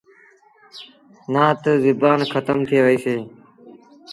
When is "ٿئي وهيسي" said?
2.67-3.15